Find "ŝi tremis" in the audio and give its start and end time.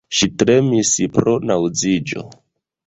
0.19-0.93